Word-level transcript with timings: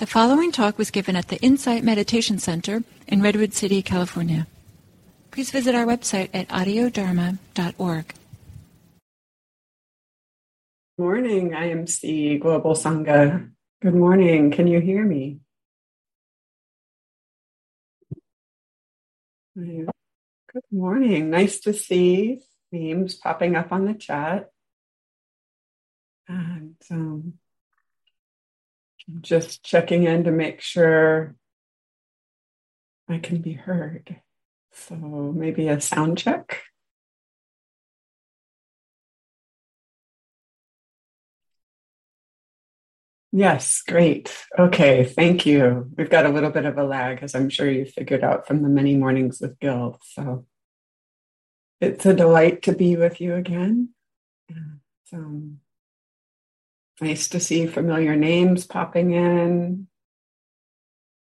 The 0.00 0.06
following 0.06 0.50
talk 0.50 0.78
was 0.78 0.90
given 0.90 1.14
at 1.14 1.28
the 1.28 1.36
Insight 1.42 1.84
Meditation 1.84 2.38
Center 2.38 2.82
in 3.06 3.20
Redwood 3.20 3.52
City, 3.52 3.82
California. 3.82 4.46
Please 5.30 5.50
visit 5.50 5.74
our 5.74 5.84
website 5.84 6.30
at 6.32 6.48
audiodharma.org. 6.48 8.06
Good 10.96 11.04
Morning, 11.04 11.54
I 11.54 11.66
am 11.66 11.84
IMC 11.84 12.40
Global 12.40 12.72
Sangha. 12.72 13.50
Good 13.82 13.94
morning. 13.94 14.50
Can 14.50 14.66
you 14.68 14.80
hear 14.80 15.04
me? 15.04 15.40
Good 19.54 19.90
morning. 20.72 21.28
Nice 21.28 21.60
to 21.60 21.74
see 21.74 22.40
names 22.72 23.16
popping 23.16 23.54
up 23.54 23.70
on 23.70 23.84
the 23.84 23.92
chat. 23.92 24.48
And 26.26 26.76
um, 26.90 27.34
just 29.20 29.62
checking 29.64 30.04
in 30.04 30.24
to 30.24 30.30
make 30.30 30.60
sure 30.60 31.34
I 33.08 33.18
can 33.18 33.40
be 33.40 33.52
heard. 33.52 34.20
So 34.72 34.94
maybe 34.94 35.68
a 35.68 35.80
sound 35.80 36.18
check. 36.18 36.62
Yes, 43.32 43.82
great. 43.86 44.36
Okay, 44.58 45.04
thank 45.04 45.46
you. 45.46 45.88
We've 45.96 46.10
got 46.10 46.26
a 46.26 46.30
little 46.30 46.50
bit 46.50 46.64
of 46.64 46.76
a 46.78 46.84
lag, 46.84 47.22
as 47.22 47.34
I'm 47.36 47.48
sure 47.48 47.70
you 47.70 47.84
figured 47.84 48.24
out 48.24 48.46
from 48.46 48.62
the 48.62 48.68
many 48.68 48.96
mornings 48.96 49.40
with 49.40 49.58
Gil. 49.60 50.00
So 50.02 50.46
it's 51.80 52.04
a 52.06 52.14
delight 52.14 52.62
to 52.62 52.72
be 52.72 52.96
with 52.96 53.20
you 53.20 53.34
again. 53.34 53.90
It's 54.48 55.12
um, 55.12 55.60
nice 57.00 57.28
to 57.30 57.40
see 57.40 57.66
familiar 57.66 58.14
names 58.16 58.66
popping 58.66 59.12
in, 59.12 59.88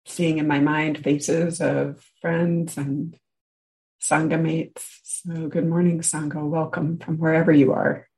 seeing 0.07 0.39
in 0.39 0.47
my 0.47 0.61
mind 0.61 1.03
faces 1.05 1.61
of 1.61 2.05
friends 2.21 2.77
and 2.77 3.17
Sangha 4.03 4.41
mates. 4.41 5.01
So, 5.05 5.49
good 5.49 5.67
morning, 5.67 6.01
Sangha. 6.01 6.47
Welcome 6.49 6.99
from 6.99 7.19
wherever 7.19 7.53
you 7.53 7.73
are. 7.73 8.09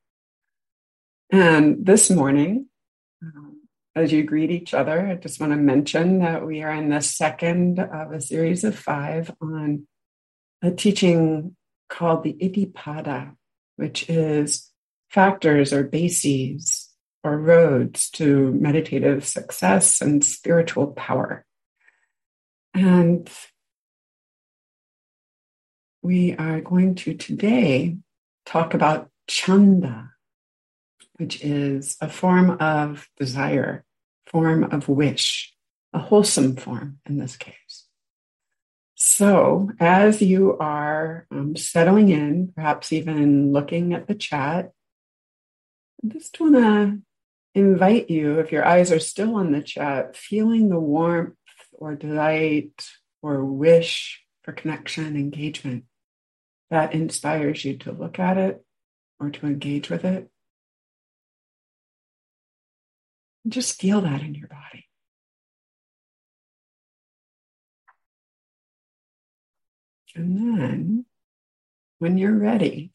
And 1.31 1.85
this 1.85 2.09
morning, 2.09 2.67
um, 3.23 3.61
as 3.95 4.11
you 4.11 4.23
greet 4.23 4.51
each 4.51 4.73
other, 4.73 5.07
I 5.07 5.15
just 5.15 5.39
want 5.39 5.53
to 5.53 5.57
mention 5.57 6.19
that 6.19 6.45
we 6.45 6.61
are 6.61 6.71
in 6.71 6.89
the 6.89 7.01
second 7.01 7.79
of 7.79 8.11
a 8.11 8.21
series 8.21 8.63
of 8.63 8.77
five 8.77 9.31
on 9.41 9.87
a 10.61 10.71
teaching 10.71 11.55
called 11.89 12.23
the 12.23 12.33
Iddhipada, 12.33 13.35
which 13.75 14.09
is 14.09 14.69
factors 15.09 15.73
or 15.73 15.83
bases 15.83 16.90
or 17.23 17.37
roads 17.37 18.09
to 18.11 18.51
meditative 18.53 19.25
success 19.25 20.01
and 20.01 20.23
spiritual 20.23 20.87
power. 20.87 21.45
And 22.73 23.29
we 26.01 26.35
are 26.35 26.61
going 26.61 26.95
to 26.95 27.13
today 27.13 27.97
talk 28.45 28.73
about 28.73 29.09
chanda, 29.27 30.11
which 31.15 31.43
is 31.43 31.97
a 32.01 32.09
form 32.09 32.57
of 32.59 33.07
desire, 33.17 33.85
form 34.25 34.63
of 34.63 34.89
wish, 34.89 35.53
a 35.93 35.99
wholesome 35.99 36.55
form 36.55 36.99
in 37.05 37.17
this 37.17 37.37
case. 37.37 37.85
So, 38.95 39.71
as 39.79 40.21
you 40.21 40.57
are 40.59 41.25
um, 41.31 41.55
settling 41.55 42.09
in, 42.09 42.51
perhaps 42.55 42.93
even 42.93 43.51
looking 43.51 43.93
at 43.93 44.07
the 44.07 44.15
chat, 44.15 44.71
I 46.03 46.07
just 46.07 46.39
want 46.39 46.55
to 46.55 47.01
invite 47.53 48.09
you, 48.09 48.39
if 48.39 48.51
your 48.51 48.65
eyes 48.65 48.91
are 48.91 48.99
still 48.99 49.35
on 49.35 49.51
the 49.51 49.61
chat, 49.61 50.15
feeling 50.15 50.69
the 50.69 50.79
warmth 50.79 51.35
or 51.73 51.95
delight 51.95 52.89
or 53.21 53.43
wish 53.43 54.21
for 54.43 54.53
connection, 54.53 55.15
engagement 55.15 55.85
that 56.69 56.93
inspires 56.93 57.63
you 57.65 57.77
to 57.77 57.91
look 57.91 58.17
at 58.17 58.37
it 58.37 58.63
or 59.19 59.29
to 59.29 59.45
engage 59.45 59.89
with 59.89 60.05
it. 60.05 60.29
Just 63.47 63.79
feel 63.81 64.01
that 64.01 64.21
in 64.21 64.35
your 64.35 64.47
body. 64.47 64.87
And 70.15 70.37
then, 70.37 71.05
when 71.99 72.17
you're 72.17 72.37
ready, 72.37 72.91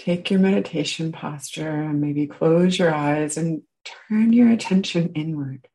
take 0.00 0.30
your 0.30 0.40
meditation 0.40 1.12
posture 1.12 1.82
and 1.82 2.00
maybe 2.00 2.26
close 2.26 2.78
your 2.78 2.94
eyes 2.94 3.36
and 3.36 3.60
turn 3.84 4.32
your 4.32 4.48
attention 4.48 5.12
inward. 5.14 5.68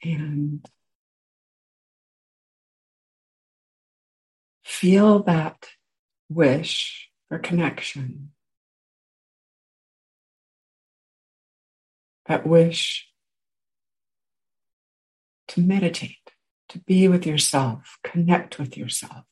And 0.00 0.64
feel 4.62 5.24
that 5.24 5.66
wish 6.28 7.10
for 7.28 7.40
connection 7.40 8.30
that 12.26 12.46
wish 12.46 13.08
to 15.48 15.60
meditate, 15.60 16.30
to 16.68 16.78
be 16.78 17.08
with 17.08 17.26
yourself, 17.26 17.98
connect 18.04 18.60
with 18.60 18.76
yourself. 18.76 19.24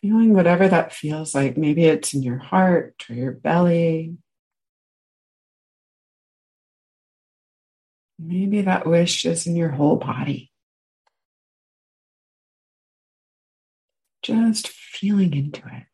Feeling 0.00 0.34
whatever 0.34 0.68
that 0.68 0.92
feels 0.92 1.34
like. 1.34 1.56
Maybe 1.56 1.84
it's 1.84 2.14
in 2.14 2.22
your 2.22 2.38
heart 2.38 3.04
or 3.10 3.14
your 3.14 3.32
belly. 3.32 4.16
Maybe 8.18 8.62
that 8.62 8.86
wish 8.86 9.24
is 9.24 9.46
in 9.46 9.56
your 9.56 9.70
whole 9.70 9.96
body. 9.96 10.50
Just 14.22 14.68
feeling 14.68 15.34
into 15.34 15.62
it. 15.66 15.84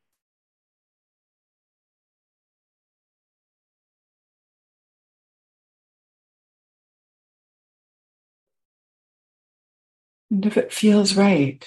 And 10.30 10.44
if 10.46 10.56
it 10.56 10.72
feels 10.72 11.14
right, 11.14 11.64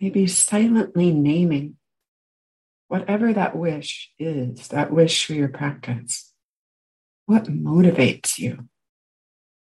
maybe 0.00 0.26
silently 0.26 1.12
naming 1.12 1.76
whatever 2.88 3.32
that 3.32 3.56
wish 3.56 4.10
is, 4.18 4.68
that 4.68 4.92
wish 4.92 5.24
for 5.26 5.34
your 5.34 5.48
practice. 5.48 6.32
What 7.26 7.44
motivates 7.44 8.38
you 8.38 8.68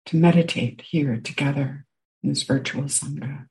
to 0.07 0.17
meditate 0.17 0.83
here 0.83 1.21
together 1.21 1.87
in 2.23 2.31
this 2.31 2.43
virtual 2.43 2.85
Sangha? 2.85 3.47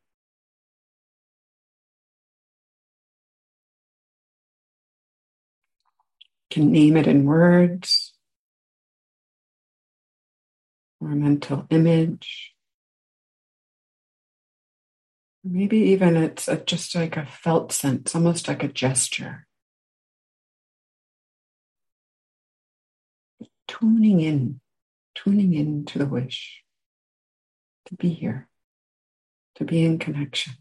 can 6.54 6.72
name 6.72 6.96
it 6.96 7.08
in 7.08 7.26
words 7.26 8.14
or 11.00 11.10
a 11.10 11.16
mental 11.16 11.66
image. 11.72 12.53
Maybe 15.44 15.78
even 15.78 16.16
it's 16.16 16.48
a, 16.48 16.58
just 16.58 16.96
like 16.96 17.18
a 17.18 17.26
felt 17.26 17.72
sense, 17.74 18.16
almost 18.16 18.48
like 18.48 18.64
a 18.64 18.70
gesture. 18.70 19.46
Tuning 23.68 24.22
in, 24.22 24.62
tuning 25.16 25.54
in 25.54 25.86
to 25.86 26.00
the 26.00 26.06
wish 26.06 26.64
to 27.88 27.96
be 27.96 28.10
here, 28.10 28.48
to 29.56 29.66
be 29.66 29.84
in 29.84 30.00
connection, 30.00 30.54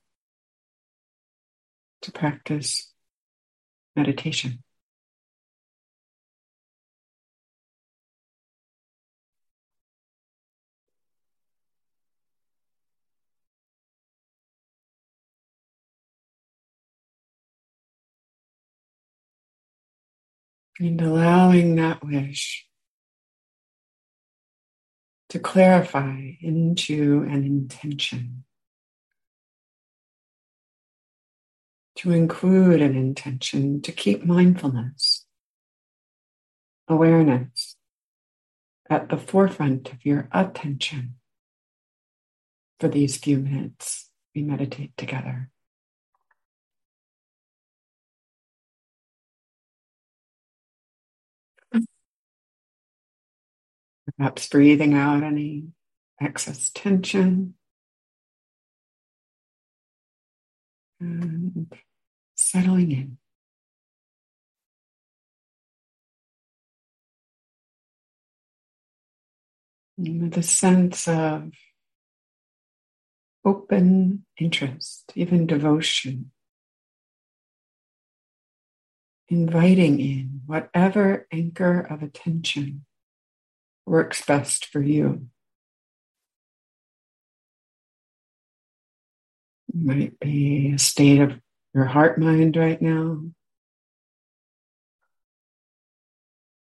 to 2.00 2.10
practice 2.10 2.93
meditation. 3.94 4.64
And 20.82 21.00
allowing 21.00 21.76
that 21.76 22.05
wish 22.05 22.67
to 25.29 25.38
clarify 25.38 26.32
into 26.40 27.25
an 27.31 27.44
intention, 27.44 28.43
to 31.99 32.11
include 32.11 32.82
an 32.82 32.96
intention 32.96 33.81
to 33.82 33.93
keep 33.93 34.25
mindfulness, 34.25 35.25
awareness 36.88 37.76
at 38.90 39.08
the 39.08 39.19
forefront 39.19 39.93
of 39.93 40.05
your 40.05 40.28
attention 40.32 41.14
for 42.81 42.88
these 42.88 43.17
few 43.19 43.38
minutes 43.38 44.11
we 44.35 44.43
meditate 44.43 44.96
together. 44.96 45.51
Perhaps 54.19 54.49
breathing 54.49 54.94
out 54.94 55.22
any 55.22 55.69
excess 56.20 56.70
tension. 56.70 57.54
And 61.00 61.72
settling 62.34 62.93
in. 62.93 63.19
With 69.99 70.37
a 70.37 70.43
sense 70.43 71.06
of 71.06 71.52
open 73.44 74.25
interest, 74.38 75.12
even 75.14 75.46
devotion, 75.46 76.32
inviting 79.28 80.00
in 80.00 80.43
whatever 80.46 81.26
anchor 81.32 81.81
of 81.81 82.02
attention 82.02 82.84
works 83.87 84.25
best 84.25 84.67
for 84.67 84.81
you. 84.81 85.29
It 89.69 89.81
might 89.81 90.20
be 90.20 90.73
a 90.75 90.79
state 90.79 91.20
of 91.20 91.38
your 91.75 91.87
heart 91.87 92.19
mind 92.19 92.56
right 92.56 92.81
now. 92.81 93.23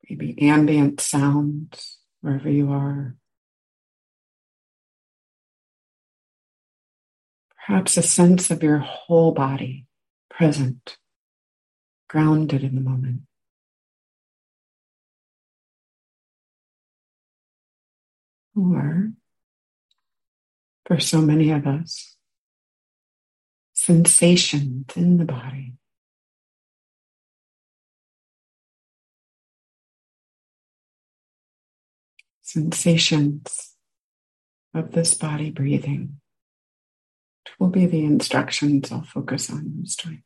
Maybe 0.08 0.40
ambient 0.42 1.00
sounds 1.00 1.98
wherever 2.20 2.50
you 2.50 2.72
are. 2.72 3.16
Perhaps 7.66 7.96
a 7.96 8.02
sense 8.02 8.50
of 8.50 8.62
your 8.62 8.78
whole 8.78 9.32
body 9.32 9.86
present, 10.30 10.98
grounded 12.08 12.62
in 12.62 12.74
the 12.74 12.80
moment. 12.80 13.22
Or, 18.56 19.10
for 20.86 21.00
so 21.00 21.20
many 21.20 21.50
of 21.50 21.66
us, 21.66 22.16
sensations 23.72 24.86
in 24.96 25.18
the 25.18 25.24
body. 25.24 25.74
Sensations 32.42 33.74
of 34.72 34.92
this 34.92 35.14
body 35.14 35.50
breathing 35.50 36.20
will 37.58 37.68
be 37.68 37.86
the 37.86 38.04
instructions 38.04 38.92
I'll 38.92 39.02
focus 39.02 39.50
on 39.50 39.74
this 39.80 39.96
time. 39.96 40.22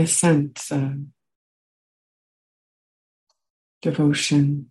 A 0.00 0.06
sense 0.06 0.70
of 0.70 0.94
devotion, 3.82 4.70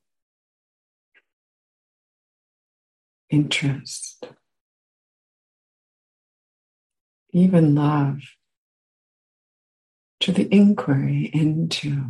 interest, 3.30 4.28
even 7.31 7.76
love 7.76 8.22
to 10.20 10.31
the 10.31 10.54
inquiry 10.54 11.30
into 11.34 12.06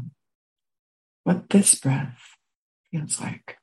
what 1.24 1.50
this 1.50 1.75
breath 1.75 2.38
feels 2.89 3.19
like. 3.19 3.57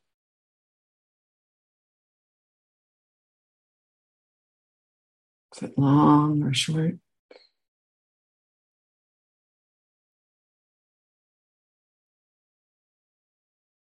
Is 5.55 5.63
it 5.63 5.79
long 5.79 6.43
or 6.43 6.53
short? 6.53 6.99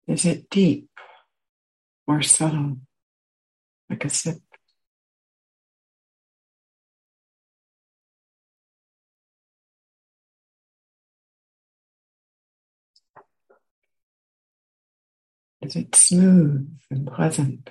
Is 0.07 0.23
it 0.23 0.49
deep 0.49 0.89
or 2.07 2.21
subtle, 2.21 2.77
like 3.89 4.05
a 4.05 4.09
sip? 4.09 4.37
Is 15.61 15.75
it 15.75 15.93
smooth 15.93 16.69
and 16.89 17.07
pleasant? 17.07 17.69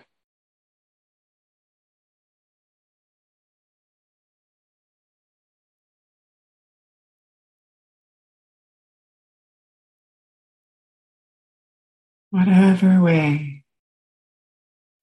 Whatever 12.37 13.01
way 13.01 13.65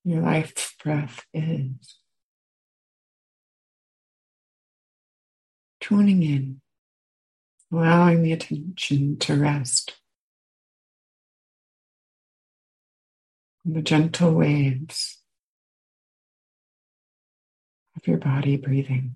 your 0.04 0.22
life's 0.22 0.76
breath 0.84 1.26
is, 1.34 1.96
tuning 5.82 6.22
in, 6.22 6.62
allowing 7.72 8.22
the 8.22 8.34
attention 8.34 9.18
to 9.18 9.36
rest 9.36 9.96
on 13.66 13.74
the 13.74 13.82
gentle 13.82 14.34
waves 14.36 15.18
of 17.98 18.06
your 18.06 18.20
body 18.20 18.58
breathing. 18.58 19.16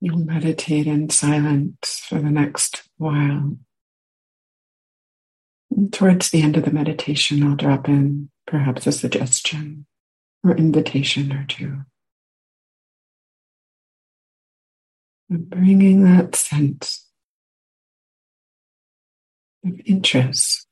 You'll 0.00 0.18
meditate 0.18 0.86
in 0.86 1.10
silence 1.10 2.02
for 2.08 2.20
the 2.20 2.30
next 2.30 2.82
while. 2.98 3.58
And 5.70 5.92
towards 5.92 6.30
the 6.30 6.42
end 6.42 6.56
of 6.56 6.64
the 6.64 6.70
meditation, 6.70 7.42
I'll 7.42 7.56
drop 7.56 7.88
in 7.88 8.30
perhaps 8.46 8.86
a 8.86 8.92
suggestion 8.92 9.86
or 10.44 10.56
invitation 10.56 11.32
or 11.32 11.44
two. 11.48 11.82
And 15.30 15.50
bringing 15.50 16.04
that 16.04 16.36
sense 16.36 17.06
of 19.64 19.80
interest 19.84 20.66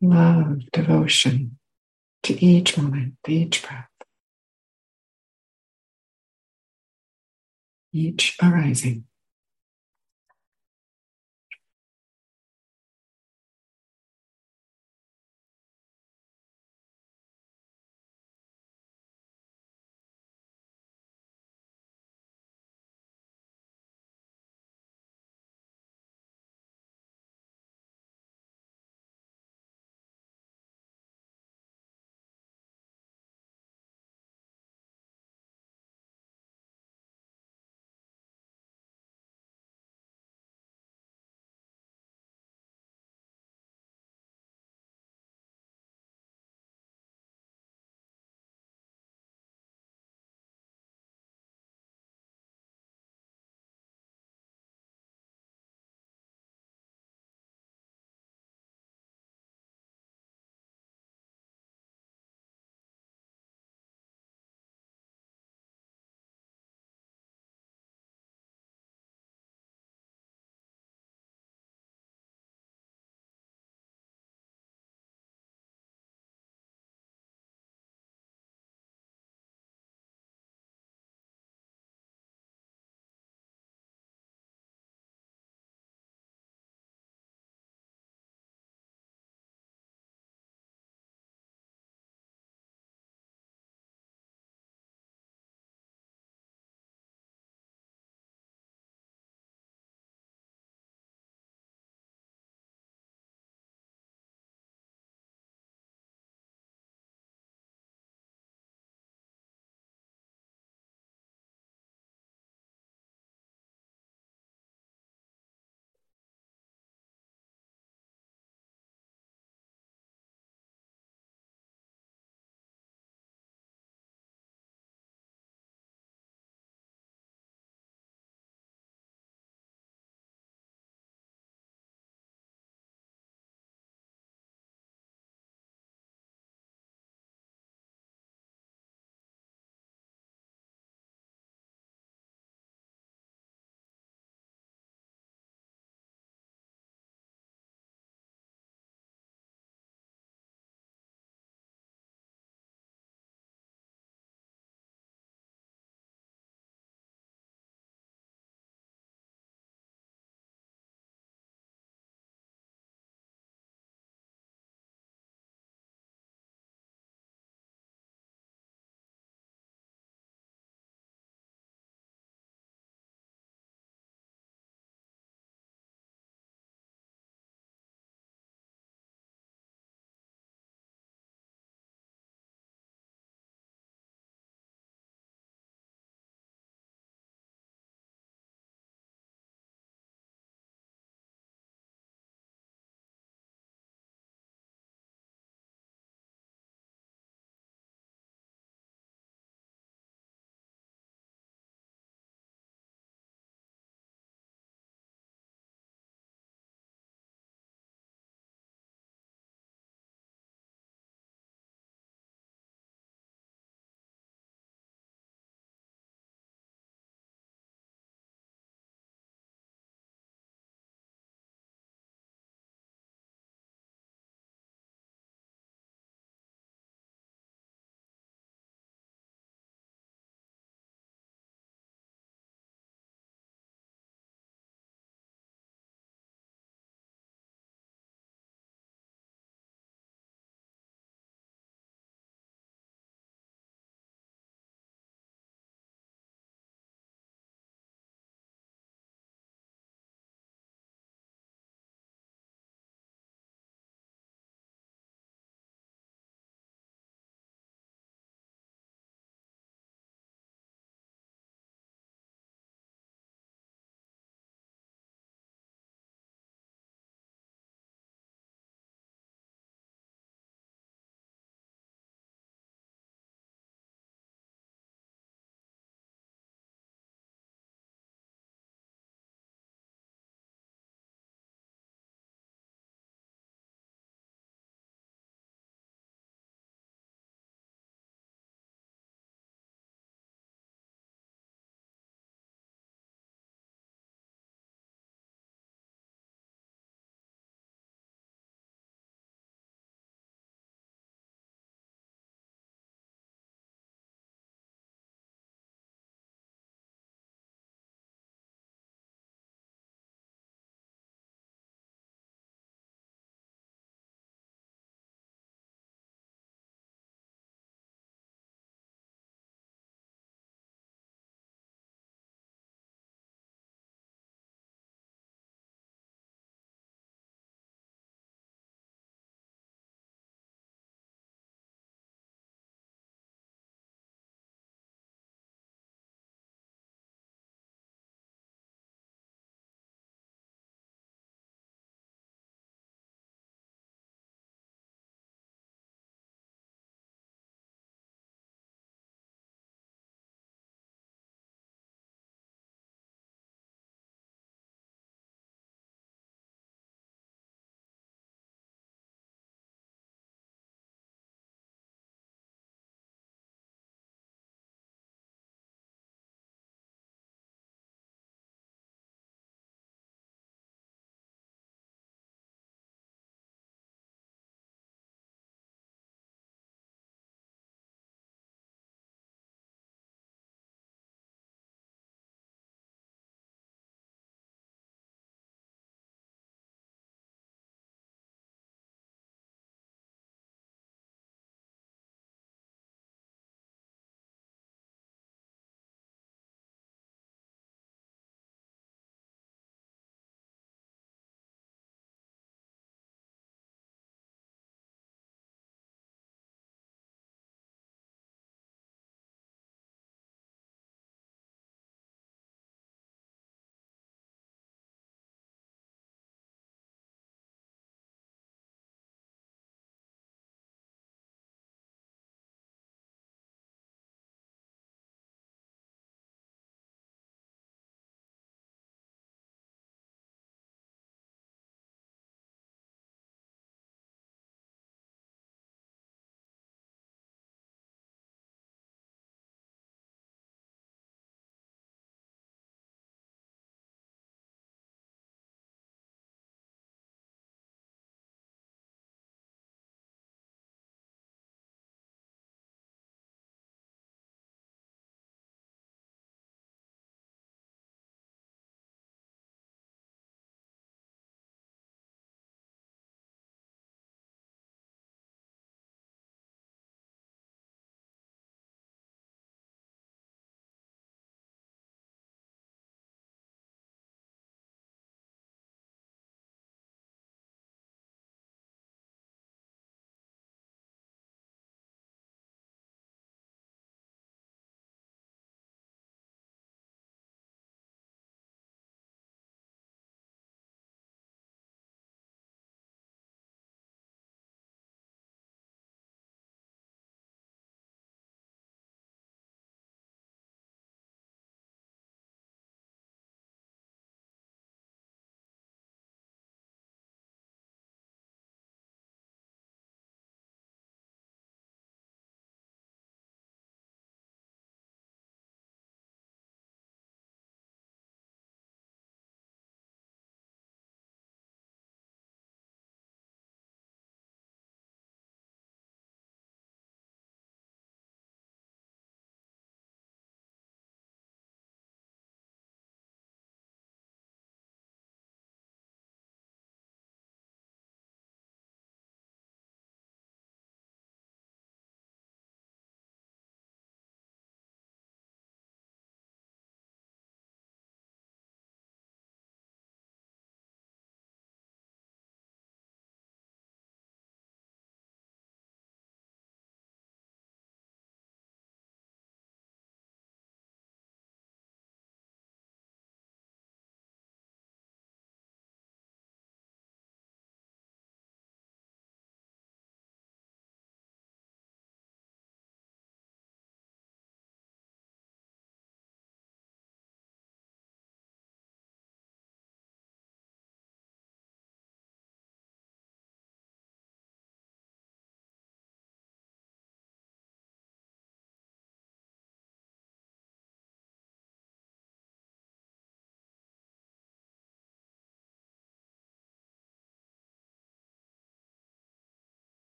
love, 0.00 0.60
devotion 0.72 1.58
to 2.26 2.44
each 2.44 2.76
moment, 2.76 3.14
each 3.28 3.62
breath, 3.62 3.88
each 7.92 8.36
arising. 8.42 9.05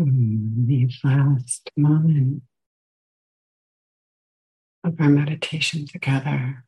These 0.00 1.00
last 1.02 1.72
moments 1.76 2.46
of 4.84 4.94
our 5.00 5.08
meditation 5.08 5.86
together. 5.86 6.64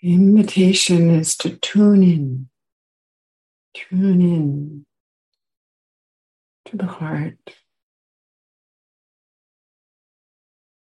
The 0.00 0.14
invitation 0.14 1.10
is 1.10 1.36
to 1.36 1.56
tune 1.58 2.02
in, 2.02 2.48
tune 3.74 4.22
in 4.22 4.86
to 6.64 6.76
the 6.78 6.86
heart, 6.86 7.36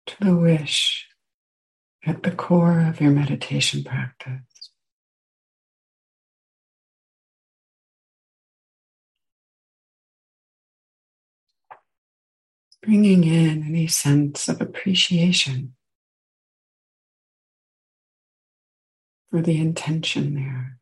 to 0.08 0.16
the 0.20 0.36
wish 0.36 1.08
at 2.04 2.24
the 2.24 2.32
core 2.32 2.80
of 2.80 3.00
your 3.00 3.12
meditation 3.12 3.84
practice. 3.84 4.47
Bringing 12.88 13.26
in 13.26 13.66
any 13.68 13.88
sense 13.88 14.48
of 14.48 14.62
appreciation 14.62 15.74
for 19.30 19.42
the 19.42 19.60
intention 19.60 20.36
there, 20.36 20.80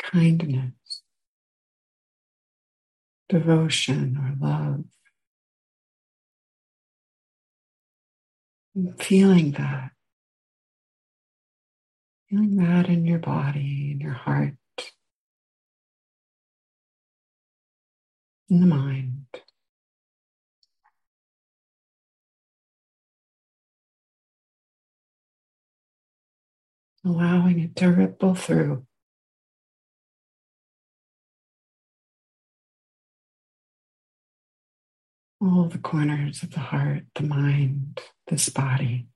kindness, 0.00 1.02
devotion, 3.28 4.16
or 4.16 4.48
love. 4.48 4.84
And 8.76 9.02
feeling 9.02 9.50
that, 9.50 9.90
feeling 12.30 12.54
that 12.54 12.88
in 12.88 13.04
your 13.04 13.18
body, 13.18 13.90
in 13.90 14.00
your 14.00 14.12
heart, 14.12 14.54
in 18.48 18.60
the 18.60 18.66
mind. 18.66 18.97
Allowing 27.08 27.58
it 27.58 27.74
to 27.76 27.88
ripple 27.88 28.34
through. 28.34 28.84
All 35.40 35.64
the 35.64 35.78
corners 35.78 36.42
of 36.42 36.50
the 36.50 36.60
heart, 36.60 37.04
the 37.14 37.22
mind, 37.22 38.00
this 38.26 38.48
body. 38.48 39.06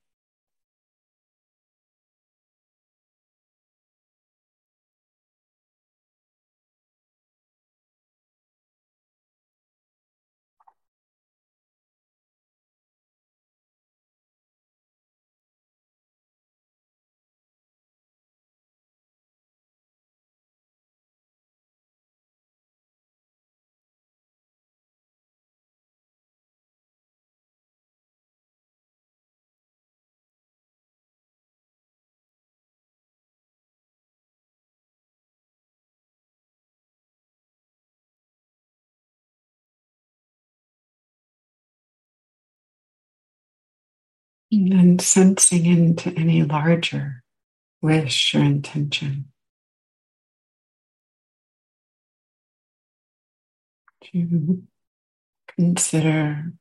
And 44.55 45.01
sensing 45.01 45.65
into 45.65 46.11
any 46.11 46.43
larger 46.43 47.23
wish 47.81 48.35
or 48.35 48.41
intention. 48.41 49.31
To 54.03 54.61
consider 55.57 56.53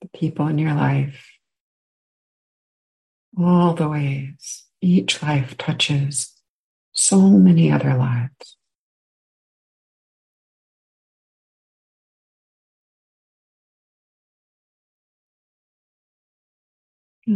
the 0.00 0.08
people 0.08 0.48
in 0.48 0.58
your 0.58 0.74
life, 0.74 1.30
all 3.38 3.74
the 3.74 3.88
ways 3.88 4.64
each 4.80 5.22
life 5.22 5.56
touches 5.56 6.32
so 6.90 7.28
many 7.30 7.70
other 7.70 7.94
lives. 7.94 8.56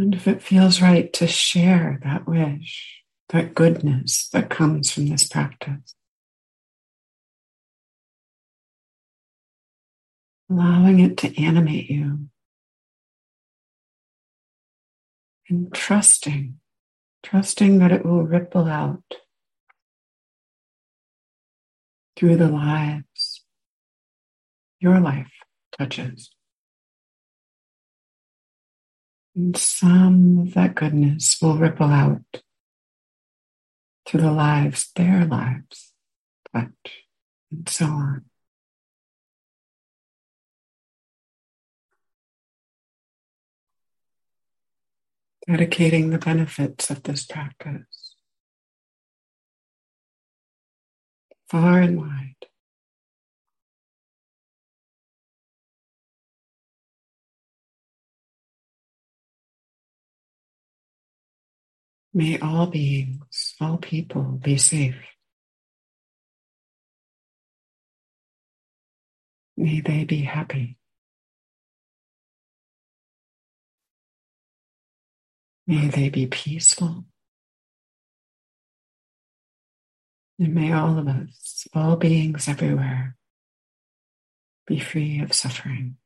And 0.01 0.13
if 0.13 0.27
it 0.27 0.43
feels 0.43 0.79
right 0.79 1.11
to 1.13 1.25
share 1.25 1.99
that 2.03 2.27
wish, 2.27 3.01
that 3.29 3.55
goodness 3.55 4.29
that 4.29 4.47
comes 4.47 4.91
from 4.91 5.07
this 5.07 5.27
practice, 5.27 5.95
allowing 10.51 10.99
it 10.99 11.17
to 11.17 11.41
animate 11.41 11.89
you 11.89 12.29
and 15.49 15.73
trusting, 15.73 16.59
trusting 17.23 17.79
that 17.79 17.91
it 17.91 18.05
will 18.05 18.21
ripple 18.21 18.65
out 18.65 19.01
through 22.15 22.37
the 22.37 22.49
lives 22.49 23.43
your 24.79 24.99
life 24.99 25.31
touches. 25.75 26.29
And 29.37 29.55
some 29.55 30.39
of 30.39 30.55
that 30.55 30.73
goodness 30.73 31.37
will 31.39 31.59
ripple 31.59 31.91
out 31.91 32.41
to 34.07 34.17
the 34.17 34.31
lives, 34.31 34.89
their 34.95 35.25
lives, 35.25 35.93
touch, 36.51 37.05
and 37.51 37.69
so 37.69 37.85
on. 37.85 38.25
Dedicating 45.47 46.09
the 46.09 46.17
benefits 46.17 46.89
of 46.89 47.03
this 47.03 47.23
practice 47.23 48.15
far 51.47 51.79
and 51.79 51.99
wide. 51.99 52.36
May 62.17 62.39
all 62.39 62.65
beings, 62.65 63.53
all 63.61 63.77
people 63.77 64.23
be 64.23 64.57
safe. 64.57 64.95
May 69.55 69.81
they 69.81 70.03
be 70.03 70.21
happy. 70.21 70.79
May 75.67 75.89
they 75.89 76.09
be 76.09 76.25
peaceful. 76.25 77.05
And 80.39 80.55
may 80.55 80.73
all 80.73 80.97
of 80.97 81.07
us, 81.07 81.67
all 81.71 81.97
beings 81.97 82.47
everywhere, 82.47 83.15
be 84.65 84.79
free 84.79 85.19
of 85.19 85.33
suffering. 85.33 85.97